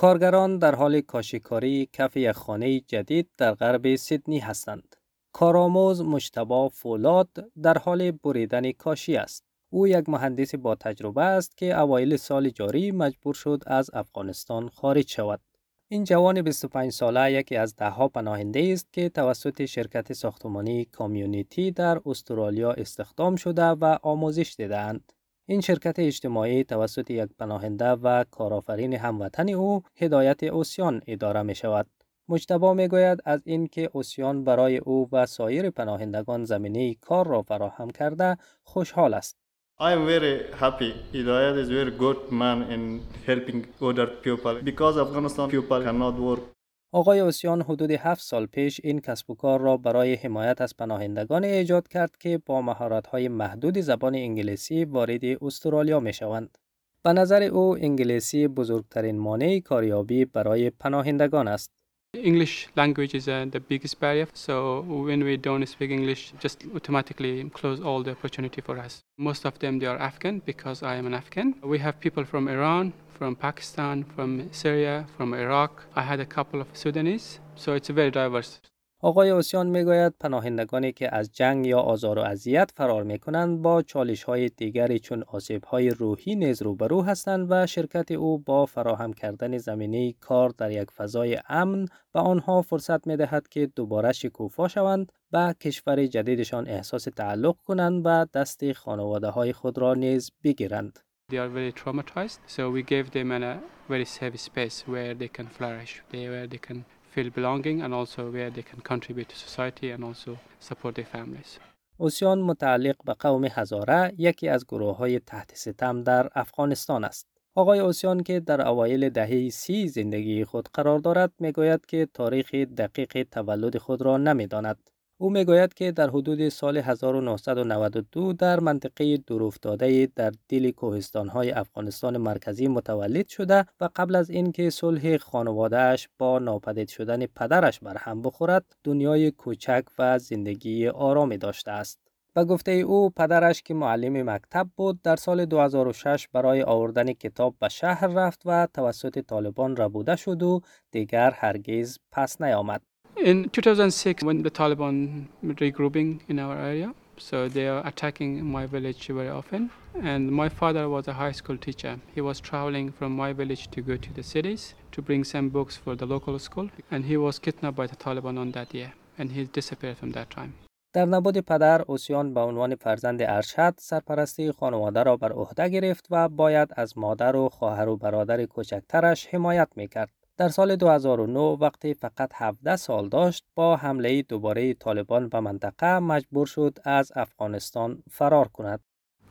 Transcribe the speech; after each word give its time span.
کارگران 0.00 0.58
در 0.58 0.74
حال 0.74 1.00
کاشیکاری 1.00 1.88
کف 1.92 2.16
یک 2.16 2.32
خانه 2.32 2.80
جدید 2.80 3.30
در 3.36 3.54
غرب 3.54 3.96
سیدنی 3.96 4.38
هستند. 4.38 4.96
کارآموز 5.32 6.02
مشتبا 6.02 6.68
فولاد 6.68 7.28
در 7.62 7.78
حال 7.78 8.10
بریدن 8.10 8.72
کاشی 8.72 9.16
است. 9.16 9.44
او 9.70 9.88
یک 9.88 10.08
مهندس 10.08 10.54
با 10.54 10.74
تجربه 10.74 11.22
است 11.22 11.56
که 11.56 11.78
اوایل 11.78 12.16
سال 12.16 12.50
جاری 12.50 12.90
مجبور 12.90 13.34
شد 13.34 13.62
از 13.66 13.90
افغانستان 13.92 14.68
خارج 14.68 15.08
شود. 15.10 15.40
این 15.88 16.04
جوان 16.04 16.42
25 16.42 16.92
ساله 16.92 17.32
یکی 17.32 17.56
از 17.56 17.76
دهها 17.76 18.08
پناهنده 18.08 18.70
است 18.72 18.92
که 18.92 19.08
توسط 19.08 19.64
شرکت 19.64 20.12
ساختمانی 20.12 20.84
کامیونیتی 20.84 21.70
در 21.70 22.00
استرالیا 22.06 22.72
استخدام 22.72 23.36
شده 23.36 23.64
و 23.64 23.98
آموزش 24.02 24.54
دیدند. 24.58 25.12
این 25.50 25.60
شرکت 25.60 25.98
اجتماعی 25.98 26.64
توسط 26.64 27.10
یک 27.10 27.28
پناهنده 27.38 27.84
و 27.84 28.24
کارآفرین 28.30 28.92
هموطن 28.92 29.48
او 29.48 29.82
هدایت 29.96 30.42
اوسیان 30.42 31.00
اداره 31.06 31.42
می 31.42 31.54
شود. 31.54 31.86
مجتبا 32.28 32.74
می 32.74 32.88
گوید 32.88 33.18
از 33.24 33.40
اینکه 33.44 33.90
اوسیان 33.92 34.44
برای 34.44 34.76
او 34.78 35.08
و 35.12 35.26
سایر 35.26 35.70
پناهندگان 35.70 36.44
زمینه 36.44 36.94
کار 36.94 37.26
را 37.26 37.42
فراهم 37.42 37.90
کرده 37.90 38.36
خوشحال 38.62 39.14
است. 39.14 39.36
I 39.80 39.92
am 39.92 40.06
very 40.06 40.34
happy. 40.60 40.92
Hidayat 41.12 41.56
is 41.62 41.68
very 41.68 41.90
good 42.04 42.20
man 42.30 42.58
in 42.74 42.82
helping 43.26 43.60
other 43.88 44.06
people 44.24 44.54
because 44.70 44.94
Afghanistan 45.04 45.50
people 45.50 45.82
cannot 45.82 46.14
work. 46.28 46.59
آقای 46.92 47.20
اوسیان 47.20 47.62
حدود 47.62 47.90
هفت 47.90 48.22
سال 48.22 48.46
پیش 48.46 48.80
این 48.84 49.00
کسب 49.00 49.30
و 49.30 49.34
کار 49.34 49.60
را 49.60 49.76
برای 49.76 50.14
حمایت 50.14 50.60
از 50.60 50.76
پناهندگان 50.76 51.44
ایجاد 51.44 51.88
کرد 51.88 52.16
که 52.16 52.38
با 52.46 52.62
مهارت‌های 52.62 53.28
محدود 53.28 53.80
زبان 53.80 54.14
انگلیسی 54.14 54.84
وارد 54.84 55.24
استرالیا 55.42 56.00
می 56.00 56.12
شوند. 56.12 56.58
به 57.04 57.12
نظر 57.12 57.42
او 57.42 57.76
انگلیسی 57.76 58.48
بزرگترین 58.48 59.18
مانع 59.18 59.60
کاریابی 59.60 60.24
برای 60.24 60.70
پناهندگان 60.70 61.48
است. 61.48 61.79
English 62.14 62.68
language 62.76 63.14
is 63.14 63.28
uh, 63.28 63.46
the 63.50 63.60
biggest 63.60 64.00
barrier. 64.00 64.26
So 64.34 64.80
when 64.80 65.22
we 65.24 65.36
don't 65.36 65.66
speak 65.66 65.90
English, 65.90 66.32
just 66.40 66.64
automatically 66.74 67.48
close 67.50 67.80
all 67.80 68.02
the 68.02 68.12
opportunity 68.12 68.60
for 68.60 68.78
us. 68.78 69.02
Most 69.16 69.44
of 69.44 69.58
them 69.58 69.78
they 69.78 69.86
are 69.86 69.98
Afghan 69.98 70.42
because 70.44 70.82
I 70.82 70.96
am 70.96 71.06
an 71.06 71.14
Afghan. 71.14 71.54
We 71.62 71.78
have 71.78 72.00
people 72.00 72.24
from 72.24 72.48
Iran, 72.48 72.92
from 73.16 73.36
Pakistan, 73.36 74.04
from 74.04 74.52
Syria, 74.52 75.06
from 75.16 75.34
Iraq. 75.34 75.84
I 75.94 76.02
had 76.02 76.20
a 76.20 76.26
couple 76.26 76.60
of 76.60 76.68
Sudanese. 76.72 77.38
So 77.54 77.74
it's 77.74 77.90
a 77.90 77.92
very 77.92 78.10
diverse. 78.10 78.60
آقای 79.02 79.30
اوسیان 79.30 79.66
می‌گوید 79.66 80.14
پناهندگانی 80.20 80.92
که 80.92 81.14
از 81.14 81.32
جنگ 81.32 81.66
یا 81.66 81.80
آزار 81.80 82.18
و 82.18 82.22
اذیت 82.22 82.70
فرار 82.76 83.02
می 83.02 83.18
کنند 83.18 83.62
با 83.62 83.82
چالش 83.82 84.22
های 84.22 84.48
دیگری 84.48 84.98
چون 84.98 85.22
آسیب 85.22 85.64
های 85.64 85.90
روحی 85.90 86.36
نیز 86.36 86.62
روبرو 86.62 87.02
هستند 87.02 87.46
و 87.50 87.66
شرکت 87.66 88.10
او 88.10 88.38
با 88.38 88.66
فراهم 88.66 89.12
کردن 89.12 89.58
زمینه 89.58 90.12
کار 90.12 90.50
در 90.50 90.70
یک 90.70 90.90
فضای 90.90 91.38
امن 91.48 91.86
به 92.12 92.20
آنها 92.20 92.62
فرصت 92.62 93.06
می 93.06 93.16
دهد 93.16 93.48
که 93.48 93.66
دوباره 93.76 94.12
شکوفا 94.12 94.68
شوند 94.68 95.12
به 95.30 95.54
کشور 95.60 96.06
جدیدشان 96.06 96.68
احساس 96.68 97.04
تعلق 97.04 97.56
کنند 97.66 98.02
و 98.04 98.26
دست 98.34 98.72
خانواده 98.72 99.28
های 99.28 99.52
خود 99.52 99.78
را 99.78 99.94
نیز 99.94 100.30
بگیرند. 100.44 100.98
They 101.30 101.38
are 101.38 101.48
very 101.48 101.72
traumatized, 101.72 102.40
so 102.46 102.62
we 102.76 102.82
gave 102.82 103.12
them 103.12 103.30
a 103.30 103.60
very 103.88 104.04
safe 104.04 104.36
space 104.48 104.78
where 104.92 105.14
they 105.14 105.30
can 105.36 105.46
flourish, 105.56 105.92
where 106.12 106.46
they 106.52 106.58
can 106.68 106.84
feel 107.14 107.30
belonging 107.30 107.82
and 107.82 107.92
also 107.94 108.30
where 108.34 108.50
they 108.50 108.64
can 108.70 108.80
contribute 108.92 109.28
to 109.28 109.36
society 109.36 109.88
and 109.94 110.02
also 110.04 110.30
support 110.68 110.94
their 110.94 111.10
families. 111.16 111.58
اوسیان 111.96 112.42
متعلق 112.42 112.96
به 113.04 113.14
قوم 113.14 113.44
هزاره 113.44 114.12
یکی 114.18 114.48
از 114.48 114.66
گروه 114.66 114.96
های 114.96 115.18
تحت 115.18 115.54
ستم 115.54 116.02
در 116.02 116.28
افغانستان 116.34 117.04
است. 117.04 117.26
آقای 117.54 117.78
اوسیان 117.78 118.22
که 118.22 118.40
در 118.40 118.68
اوایل 118.68 119.08
دهه 119.08 119.48
سی 119.48 119.88
زندگی 119.88 120.44
خود 120.44 120.68
قرار 120.74 120.98
دارد 120.98 121.32
می‌گوید 121.38 121.86
که 121.86 122.08
تاریخ 122.14 122.54
دقیق 122.54 123.26
تولد 123.30 123.78
خود 123.78 124.02
را 124.02 124.16
نمی‌داند. 124.16 124.90
او 125.22 125.30
می‌گوید 125.30 125.74
که 125.74 125.92
در 125.92 126.10
حدود 126.10 126.48
سال 126.48 126.76
1992 126.76 128.32
در 128.32 128.60
منطقه 128.60 129.16
دورافتاده 129.16 130.08
در 130.16 130.32
دل 130.48 130.70
کوهستانهای 130.70 131.50
افغانستان 131.50 132.16
مرکزی 132.16 132.68
متولد 132.68 133.28
شده 133.28 133.66
و 133.80 133.88
قبل 133.96 134.14
از 134.14 134.30
اینکه 134.30 134.70
صلح 134.70 135.16
خانوادهش 135.16 136.08
با 136.18 136.38
ناپدید 136.38 136.88
شدن 136.88 137.26
پدرش 137.26 137.80
بر 137.80 137.96
هم 137.96 138.22
بخورد 138.22 138.64
دنیای 138.84 139.30
کوچک 139.30 139.84
و 139.98 140.18
زندگی 140.18 140.88
آرامی 140.88 141.38
داشته 141.38 141.70
است. 141.70 142.00
به 142.34 142.44
گفته 142.44 142.72
او 142.72 143.10
پدرش 143.10 143.62
که 143.62 143.74
معلم 143.74 144.30
مکتب 144.30 144.68
بود 144.76 145.02
در 145.02 145.16
سال 145.16 145.44
2006 145.44 146.28
برای 146.32 146.62
آوردن 146.62 147.12
کتاب 147.12 147.54
به 147.60 147.68
شهر 147.68 148.06
رفت 148.06 148.42
و 148.46 148.68
توسط 148.74 149.18
طالبان 149.18 149.76
ربوده 149.76 150.16
شد 150.16 150.42
و 150.42 150.60
دیگر 150.90 151.30
هرگز 151.30 151.98
پس 152.12 152.40
نیامد. 152.42 152.89
In 153.25 153.49
2006, 153.49 154.23
when 154.23 154.43
the 154.43 154.51
Taliban 154.51 155.25
regrouping 155.43 156.19
in 156.27 156.37
our 156.37 156.55
area, 156.55 156.93
so 157.17 157.49
they 157.49 157.67
are 157.67 157.81
attacking 157.87 158.45
my 158.45 158.67
village 158.67 159.07
very 159.07 159.29
often. 159.29 159.71
And 159.99 160.31
my 160.31 160.47
father 160.47 160.87
was 160.89 161.07
a 161.07 161.13
high 161.13 161.31
school 161.31 161.57
teacher. 161.57 161.99
He 162.13 162.21
was 162.21 162.39
traveling 162.39 162.91
from 162.91 163.15
my 163.15 163.33
village 163.33 163.71
to 163.71 163.81
go 163.81 163.97
to 163.97 164.13
the 164.13 164.21
cities 164.21 164.75
to 164.91 165.01
bring 165.01 165.23
some 165.23 165.49
books 165.49 165.75
for 165.75 165.95
the 165.95 166.05
local 166.05 166.37
school. 166.37 166.69
And 166.91 167.05
he 167.05 167.17
was 167.17 167.39
kidnapped 167.39 167.77
by 167.77 167.87
the 167.87 167.95
Taliban 167.95 168.37
on 168.37 168.51
that 168.51 168.75
year. 168.75 168.93
And 169.17 169.31
he 169.31 169.45
disappeared 169.45 169.97
from 169.97 170.11
that 170.11 170.29
time. 170.29 170.53
در 170.93 171.05
نبود 171.05 171.37
پدر 171.37 171.81
اوسیان 171.81 172.33
به 172.33 172.39
عنوان 172.39 172.75
فرزند 172.75 173.21
ارشد 173.21 173.73
سرپرستی 173.77 174.51
خانواده 174.51 175.03
را 175.03 175.17
بر 175.17 175.31
عهده 175.31 175.69
گرفت 175.69 176.07
و 176.11 176.29
باید 176.29 176.69
از 176.75 176.97
مادر 176.97 177.35
و 177.35 177.49
خواهر 177.49 177.87
و 177.89 177.97
برادر 177.97 178.45
کوچکترش 178.45 179.27
حمایت 179.27 179.67
میکرد. 179.75 180.18
در 180.40 180.48
سال 180.48 180.76
2009 180.76 181.38
وقتی 181.40 181.94
فقط 181.94 182.30
17 182.34 182.76
سال 182.76 183.08
داشت 183.08 183.44
با 183.54 183.76
حمله 183.76 184.22
دوباره 184.22 184.74
طالبان 184.74 185.28
به 185.28 185.40
منطقه 185.40 185.98
مجبور 185.98 186.46
شد 186.46 186.78
از 186.84 187.12
افغانستان 187.16 188.02
فرار 188.10 188.48
کند. 188.48 188.80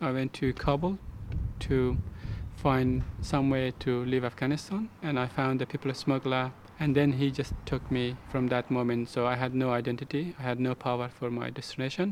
I 0.01 0.03
went 0.03 0.33
to 0.33 0.53
Kabul 0.63 0.93
to 1.59 1.97
find 2.63 3.01
some 3.21 3.49
way 3.49 3.71
to 3.85 4.05
leave 4.05 4.23
Afghanistan 4.23 4.89
and 5.03 5.19
I 5.19 5.27
found 5.37 5.59
the 5.59 5.65
people 5.65 5.93
smuggler 5.93 6.51
and 6.79 6.95
then 6.95 7.11
he 7.19 7.31
just 7.39 7.53
took 7.65 7.83
me 7.91 8.15
from 8.31 8.47
that 8.53 8.65
moment 8.71 9.09
so 9.09 9.19
I 9.33 9.35
had 9.43 9.53
no 9.63 9.67
identity 9.81 10.23
I 10.39 10.43
had 10.51 10.59
no 10.59 10.73
power 10.87 11.07
for 11.19 11.29
my 11.31 11.49
destination 11.59 12.07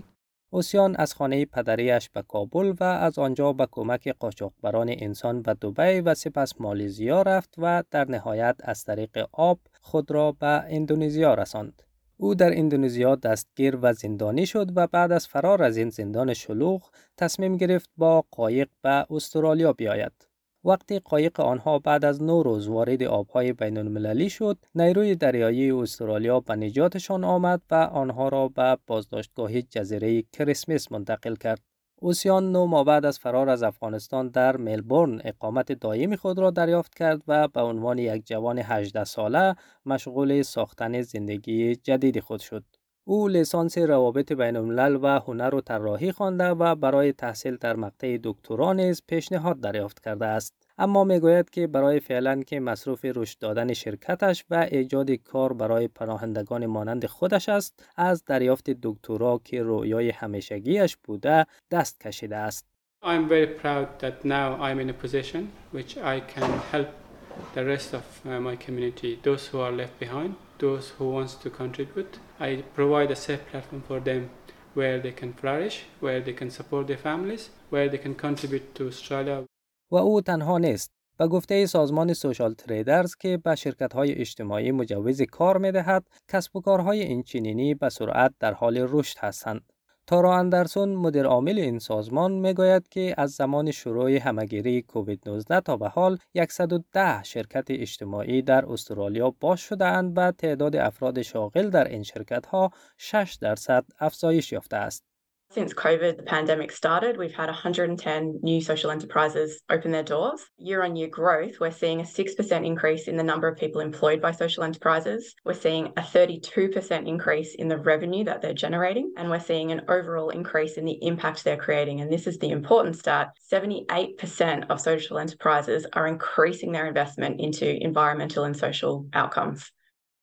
اوسیان 0.50 0.96
از 0.96 1.14
خانه 1.14 1.46
پدریش 1.46 2.10
به 2.10 2.22
کابل 2.22 2.74
و 2.80 2.84
از 2.84 3.20
آنجا 3.20 3.54
به 3.54 3.68
کمک 3.72 4.08
قاچاقبران 4.20 4.90
انسان 4.90 5.42
به 5.42 5.54
دبی 5.54 6.02
و 6.02 6.16
سپس 6.16 6.54
مالیزیا 6.60 7.22
رفت 7.22 7.56
و 7.58 7.84
در 7.92 8.12
نهایت 8.12 8.56
از 8.60 8.84
طریق 8.84 9.28
آب 9.32 9.60
خود 9.82 10.12
را 10.12 10.32
به 10.32 10.48
اندونزیا 10.48 11.34
رساند. 11.34 11.82
او 12.18 12.36
در 12.36 12.58
اندونزیا 12.58 13.16
دستگیر 13.16 13.78
و 13.82 13.94
زندانی 13.94 14.46
شد 14.46 14.72
و 14.76 14.88
بعد 14.88 15.12
از 15.12 15.28
فرار 15.28 15.64
از 15.64 15.78
این 15.78 15.90
زندان 15.90 16.34
شلوغ 16.34 16.90
تصمیم 17.18 17.58
گرفت 17.58 17.90
با 17.98 18.26
قایق 18.32 18.70
به 18.82 19.06
استرالیا 19.10 19.74
بیاید. 19.74 20.27
وقتی 20.68 21.00
قایق 21.00 21.40
آنها 21.40 21.80
بعد 21.80 22.06
از 22.06 22.24
نو 22.24 22.44
روز 22.44 22.68
وارد 22.68 23.04
آبهای 23.04 23.54
بین 23.54 23.78
المللی 23.78 24.30
شد، 24.30 24.58
نیروی 24.76 25.16
دریایی 25.16 25.72
استرالیا 25.72 26.40
به 26.40 26.56
نجاتشان 26.56 27.24
آمد 27.24 27.62
و 27.72 27.76
آنها 27.76 28.30
را 28.30 28.48
به 28.48 28.78
بازداشتگاه 28.88 29.62
جزیره 29.62 30.22
کریسمس 30.22 30.92
منتقل 30.92 31.36
کرد. 31.36 31.62
اوسیان 32.02 32.52
نو 32.52 32.84
بعد 32.84 33.06
از 33.06 33.20
فرار 33.20 33.50
از 33.50 33.64
افغانستان 33.64 34.28
در 34.28 34.58
ملبورن 34.58 35.22
اقامت 35.24 35.72
دائمی 35.72 36.18
خود 36.18 36.40
را 36.40 36.52
دریافت 36.52 36.96
کرد 36.96 37.22
و 37.28 37.48
به 37.48 37.62
عنوان 37.62 37.98
یک 37.98 38.28
جوان 38.28 38.60
18 38.60 39.04
ساله 39.04 39.56
مشغول 39.86 40.42
ساختن 40.42 41.02
زندگی 41.02 41.76
جدید 41.76 42.20
خود 42.20 42.40
شد. 42.40 42.64
او 43.10 43.28
لیسانس 43.28 43.78
روابط 43.78 44.34
بین 44.34 44.56
الملل 44.56 45.00
و 45.02 45.20
هنر 45.20 45.56
و 45.56 45.62
طراحی 45.62 46.12
خوانده 46.12 46.50
و 46.50 46.76
برای 46.76 47.14
تحصیل 47.14 47.56
در 47.56 47.76
مقطع 47.76 48.18
دکترا 48.24 48.74
نیز 48.74 49.02
پیشنهاد 49.08 49.60
دریافت 49.60 50.00
کرده 50.00 50.26
است. 50.26 50.54
اما 50.78 51.04
می‌گوید 51.04 51.50
که 51.50 51.68
برای 51.68 52.00
فعلا 52.00 52.42
که 52.42 52.60
مصروف 52.60 53.06
رشد 53.06 53.40
دادن 53.40 53.74
شرکتش 53.74 54.46
و 54.50 54.68
ایجاد 54.72 55.12
کار 55.12 55.54
برای 55.54 55.88
پناهندگان 55.88 56.66
مانند 56.66 57.06
خودش 57.06 57.50
است 57.50 57.84
از 57.96 58.26
دریافت 58.26 58.70
دکترا 58.70 59.42
که 59.44 59.64
رویای 59.64 60.10
همیشگیش 60.10 60.98
بوده 61.04 61.46
دست 61.72 62.00
کشیده 62.00 62.36
است. 62.36 62.66
I'm 63.04 63.30
very 63.30 63.48
proud 63.64 63.88
that 64.00 64.26
now 64.26 64.48
I'm 64.66 64.80
in 64.80 64.90
a 64.90 64.98
position 65.06 65.42
which 65.76 65.98
I 65.98 66.20
can 66.34 66.50
help 66.72 67.07
the 67.55 67.65
rest 67.65 67.95
of 67.95 68.05
uh, 68.27 68.41
my 68.41 68.57
community, 68.57 69.19
those 69.23 69.47
who 69.49 69.61
are 69.61 69.73
left 69.73 69.99
behind, 69.99 70.35
those 70.59 70.91
who 70.99 71.11
wants 71.11 71.35
to 71.35 71.51
contribute. 71.51 72.19
I 72.41 72.65
provide 72.75 73.11
a 73.11 73.17
safe 73.17 73.43
platform 73.51 73.83
for 73.89 74.01
them 74.01 74.31
where 74.75 74.99
they 74.99 75.13
can 75.13 75.33
flourish, 75.33 75.85
where 76.01 76.21
they 76.21 76.33
can 76.33 76.51
support 76.51 76.87
their 76.87 77.03
families, 77.09 77.51
where 77.71 77.89
they 77.89 77.99
can 77.99 78.15
contribute 78.15 78.75
to 78.77 78.87
Australia. 78.89 79.45
و 79.91 79.97
او 79.97 80.21
تنها 80.21 80.59
نیست. 80.59 80.93
به 81.19 81.27
گفته 81.27 81.67
سازمان 81.67 82.13
سوشال 82.13 82.55
تریدرز 82.55 83.15
که 83.15 83.37
به 83.37 83.55
شرکت 83.55 83.93
های 83.93 84.13
اجتماعی 84.13 84.73
مجوز 84.73 85.23
کار 85.23 85.59
می 85.59 85.73
دهد، 85.73 86.07
کسب 86.29 86.57
و 86.57 86.61
کارهای 86.61 87.03
اینچنینی 87.03 87.75
به 87.75 87.89
سرعت 87.89 88.35
در 88.41 88.53
حال 88.53 88.87
رشد 88.91 89.19
هستند. 89.19 89.73
تارا 90.08 90.38
اندرسون 90.38 90.96
مدیر 90.96 91.26
عامل 91.26 91.60
این 91.60 91.80
سازمان 91.80 92.32
می‌گوید 92.32 92.90
که 92.90 93.16
از 93.18 93.32
زمان 93.32 93.72
شروع 93.72 94.12
همگیری 94.12 94.82
کووید 94.82 95.30
19 95.30 95.62
تا 95.62 95.78
به 95.78 95.88
حال 95.88 96.18
110 96.50 97.24
شرکت 97.24 97.66
اجتماعی 97.70 98.42
در 98.42 98.66
استرالیا 98.66 99.30
باز 99.40 99.60
شده 99.60 99.86
اند 99.86 100.14
و 100.18 100.32
تعداد 100.32 100.76
افراد 100.76 101.22
شاغل 101.22 101.70
در 101.70 101.88
این 101.88 102.04
شرکت 102.04 102.46
ها 102.46 102.72
6 102.98 103.38
درصد 103.42 103.86
افزایش 104.00 104.52
یافته 104.52 104.78
است. 104.78 105.07
Since 105.50 105.74
COVID, 105.74 106.18
the 106.18 106.24
pandemic 106.24 106.74
started, 106.74 107.16
we've 107.16 107.34
had 107.34 107.48
110 107.48 108.40
new 108.44 108.60
social 108.60 108.92
enterprises 108.92 109.62
open 109.70 109.92
their 109.92 110.04
doors. 110.04 110.46
Year 110.58 110.84
on 110.84 110.98
year 110.98 111.08
growth, 111.08 111.62
we're 111.62 111.72
seeing 111.72 112.02
a 112.02 112.04
6% 112.04 112.66
increase 112.66 113.08
in 113.08 113.16
the 113.16 113.24
number 113.24 113.48
of 113.48 113.58
people 113.58 113.80
employed 113.80 114.22
by 114.22 114.32
social 114.34 114.64
enterprises. 114.64 115.34
We're 115.46 115.54
seeing 115.54 115.88
a 115.96 116.02
32% 116.02 117.08
increase 117.08 117.56
in 117.56 117.70
the 117.70 117.78
revenue 117.78 118.26
that 118.26 118.42
they're 118.42 118.54
generating. 118.54 119.14
And 119.16 119.30
we're 119.30 119.40
seeing 119.40 119.72
an 119.72 119.86
overall 119.88 120.32
increase 120.32 120.74
in 120.78 120.84
the 120.84 121.00
impact 121.02 121.46
they're 121.46 121.56
creating. 121.56 122.02
And 122.02 122.12
this 122.12 122.28
is 122.28 122.38
the 122.38 122.50
important 122.50 122.98
stat 122.98 123.30
78% 123.52 124.70
of 124.70 124.82
social 124.82 125.18
enterprises 125.18 125.88
are 125.94 126.08
increasing 126.08 126.74
their 126.74 126.88
investment 126.88 127.40
into 127.40 127.82
environmental 127.82 128.44
and 128.44 128.56
social 128.56 129.08
outcomes. 129.14 129.72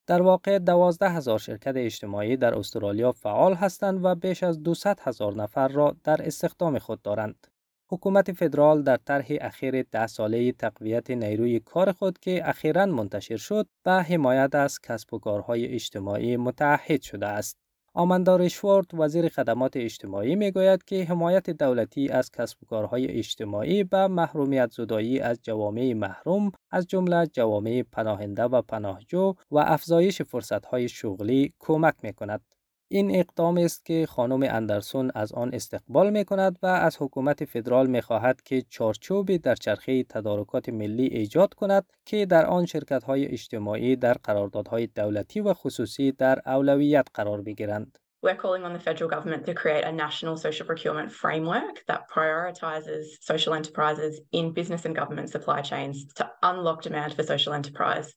در 0.06 0.22
واقع 0.22 0.58
دوازده 0.58 1.10
هزار 1.10 1.38
شرکت 1.38 1.72
اجتماعی 1.76 2.36
در 2.36 2.54
استرالیا 2.54 3.12
فعال 3.12 3.54
هستند 3.54 4.04
و 4.04 4.14
بیش 4.14 4.42
از 4.42 4.62
200 4.62 5.08
هزار 5.08 5.36
نفر 5.36 5.68
را 5.68 5.96
در 6.04 6.26
استخدام 6.26 6.78
خود 6.78 7.02
دارند. 7.02 7.46
حکومت 7.90 8.32
فدرال 8.32 8.82
در 8.82 8.96
طرح 8.96 9.26
اخیر 9.40 9.82
ده 9.82 10.06
ساله 10.06 10.52
تقویت 10.52 11.10
نیروی 11.10 11.60
کار 11.60 11.92
خود 11.92 12.18
که 12.18 12.48
اخیرا 12.48 12.86
منتشر 12.86 13.36
شد 13.36 13.66
به 13.84 13.92
حمایت 13.92 14.54
از 14.54 14.80
کسب 14.80 15.14
و 15.14 15.18
کارهای 15.18 15.66
اجتماعی 15.66 16.36
متعهد 16.36 17.02
شده 17.02 17.26
است. 17.26 17.63
آماندا 17.96 18.48
شورت 18.48 18.94
وزیر 18.94 19.28
خدمات 19.28 19.76
اجتماعی 19.76 20.36
می 20.36 20.50
گوید 20.50 20.84
که 20.84 21.04
حمایت 21.04 21.50
دولتی 21.50 22.08
از 22.08 22.30
کسب 22.30 22.62
و 22.62 22.66
کارهای 22.66 23.06
اجتماعی 23.06 23.84
به 23.84 24.08
محرومیت 24.08 24.70
زدایی 24.70 25.20
از 25.20 25.38
جوامع 25.42 25.92
محروم 25.92 26.52
از 26.70 26.86
جمله 26.86 27.26
جوامع 27.26 27.82
پناهنده 27.92 28.42
و 28.42 28.62
پناهجو 28.62 29.34
و 29.50 29.58
افزایش 29.58 30.22
فرصتهای 30.22 30.88
شغلی 30.88 31.52
کمک 31.58 31.94
می 32.02 32.12
کند. 32.12 32.53
این 32.94 33.16
اقدام 33.16 33.56
است 33.58 33.84
که 33.84 34.06
خانم 34.06 34.42
اندرسون 34.42 35.10
از 35.14 35.32
آن 35.32 35.54
استقبال 35.54 36.10
می 36.10 36.24
کند 36.24 36.58
و 36.62 36.66
از 36.66 36.96
حکومت 37.00 37.44
فدرال 37.44 37.86
می 37.86 38.00
خواهد 38.00 38.42
که 38.42 38.62
چارچوبی 38.68 39.38
در 39.38 39.54
چرخه 39.54 40.04
تدارکات 40.04 40.68
ملی 40.68 41.06
ایجاد 41.06 41.54
کند 41.54 41.84
که 42.04 42.26
در 42.26 42.46
آن 42.46 42.66
شرکت 42.66 43.04
های 43.04 43.26
اجتماعی 43.26 43.96
در 43.96 44.14
قراردادهای 44.24 44.86
دولتی 44.86 45.40
و 45.40 45.54
خصوصی 45.54 46.12
در 46.12 46.40
اولویت 46.46 47.06
قرار 47.14 47.42
بگیرند. 47.42 47.98
We're 48.22 48.42
calling 48.44 48.64
on 48.64 48.72
the 48.72 48.84
federal 48.88 49.10
government 49.10 49.42
to 49.46 49.54
create 49.62 49.84
a 49.84 49.92
national 49.92 50.36
social 50.36 50.66
procurement 50.70 51.10
framework 51.22 51.74
that 51.90 52.00
prioritizes 52.16 53.04
social 53.30 53.54
enterprises 53.60 54.14
in 54.38 54.44
business 54.58 54.82
and 54.86 54.94
government 55.00 55.28
supply 55.30 55.60
chains 55.70 55.96
to 56.18 56.24
unlock 56.50 56.78
demand 56.82 57.10
for 57.16 57.24
social 57.32 57.52
enterprise. 57.60 58.08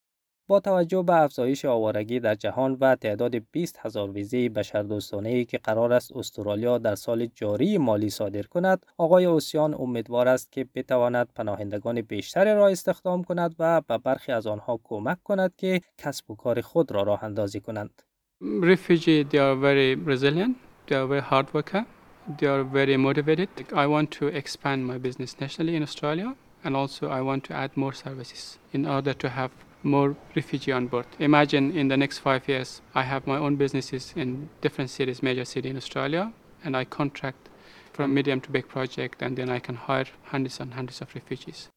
با 0.47 0.59
توجه 0.59 1.03
به 1.03 1.13
افزایش 1.13 1.65
آوارگی 1.65 2.19
در 2.19 2.35
جهان 2.35 2.77
و 2.81 2.95
تعداد 2.95 3.35
20 3.51 3.79
هزار 3.81 4.11
ویزه 4.11 4.49
بشردوستانه 4.49 5.29
ای 5.29 5.45
که 5.45 5.57
قرار 5.57 5.94
است 5.94 6.15
استرالیا 6.15 6.77
در 6.77 6.95
سال 6.95 7.25
جاری 7.35 7.77
مالی 7.77 8.09
صادر 8.09 8.41
کند 8.41 8.85
آقای 8.97 9.25
اوسیان 9.25 9.73
امیدوار 9.73 10.27
است 10.27 10.51
که 10.51 10.67
بتواند 10.75 11.27
پناهندگان 11.35 12.01
بیشتری 12.01 12.53
را 12.53 12.67
استخدام 12.67 13.23
کند 13.23 13.55
و 13.59 13.81
به 13.81 13.97
برخی 13.97 14.31
از 14.31 14.47
آنها 14.47 14.79
کمک 14.83 15.23
کند 15.23 15.53
که 15.57 15.81
کسب 15.97 16.31
و 16.31 16.35
کار 16.35 16.61
خود 16.61 16.91
را 16.91 17.03
راه 17.03 17.23
اندازی 17.23 17.59
کنند. 17.59 18.01
Refugee 18.41 19.23
they 19.31 19.39
are 19.39 19.55
very 19.67 19.95
resilient. 20.11 20.55
They 20.88 20.95
are 20.95 21.07
very 21.07 21.25
hard 21.31 21.47
worker. 21.53 21.85
They 22.38 22.47
are 22.47 22.63
very 22.63 22.97
motivated. 22.97 23.50
I 23.83 23.85
want 23.88 24.07
to 24.19 24.25
expand 24.41 24.79
my 24.91 24.97
business 25.07 25.31
nationally 25.41 25.75
in 25.75 25.83
Australia 25.83 26.29
and 26.63 26.75
also 26.75 27.03
I 27.19 27.21
want 27.29 27.41
to 27.47 27.53
add 27.63 27.71
more 27.75 27.93
services 27.93 28.59
in 28.75 28.85
order 28.85 29.13
to 29.23 29.29
have 29.29 29.51
more 29.83 30.15
refugee 30.35 30.71
on 30.71 30.88
board. 30.88 31.06
Imagine 31.19 31.77
in 31.77 31.88
the 31.88 31.97
next 31.97 32.19
five 32.19 32.47
years, 32.47 32.81
I 32.95 33.03
have 33.03 33.27
my 33.27 33.38
own 33.38 33.56
businesses 33.56 34.13
in 34.15 34.50
different 34.62 34.89
cities, 34.89 35.24
major 35.24 35.45
city 35.45 35.69
in 35.69 35.77
Australia, 35.77 36.33
and 36.63 36.75
I 36.75 36.85
contract 36.85 37.50
from 37.94 38.12
mm. 38.12 38.15
medium 38.15 38.41
to 38.41 38.51
big 38.51 38.68
project, 38.68 39.21
and 39.21 39.38
then 39.38 39.50
I 39.50 39.59
can 39.59 39.75
hire 39.75 40.06
hundreds 40.25 40.59
and 40.59 40.74
hundreds 40.74 41.01
of 41.01 41.13
refugees. 41.15 41.69